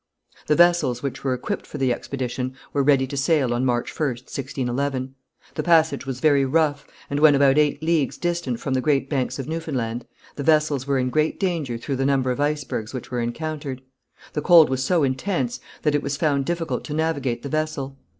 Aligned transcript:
The 0.47 0.55
vessels 0.55 1.03
which 1.03 1.23
were 1.23 1.35
equipped 1.35 1.67
for 1.67 1.77
the 1.77 1.93
expedition 1.93 2.55
were 2.73 2.81
ready 2.81 3.05
to 3.05 3.15
sail 3.15 3.53
on 3.53 3.63
March 3.63 3.93
1st, 3.93 4.33
1611. 4.35 5.13
The 5.53 5.61
passage 5.61 6.07
was 6.07 6.19
very 6.19 6.43
rough, 6.43 6.87
and 7.11 7.19
when 7.19 7.35
about 7.35 7.59
eight 7.59 7.83
leagues 7.83 8.17
distant 8.17 8.59
from 8.59 8.73
the 8.73 8.81
Great 8.81 9.11
Banks 9.11 9.37
of 9.37 9.47
Newfoundland, 9.47 10.07
the 10.37 10.41
vessels 10.41 10.87
were 10.87 10.97
in 10.97 11.11
great 11.11 11.39
danger 11.39 11.77
through 11.77 11.97
the 11.97 12.05
number 12.07 12.31
of 12.31 12.39
icebergs 12.41 12.95
which 12.95 13.11
were 13.11 13.21
encountered. 13.21 13.83
The 14.33 14.41
cold 14.41 14.71
was 14.71 14.83
so 14.83 15.03
intense 15.03 15.59
that 15.83 15.93
it 15.93 16.01
was 16.01 16.17
found 16.17 16.45
difficult 16.47 16.83
to 16.85 16.95
navigate 16.95 17.43
the 17.43 17.49
vessel. 17.49 17.99